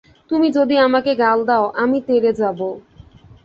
তুমি 0.31 0.47
যদি 0.51 0.75
আমাকে 0.77 1.11
গাল 1.15 1.39
দাও, 1.45 1.65
আমি 1.75 1.97
তেড়ে 2.01 2.31
যাব। 2.33 2.59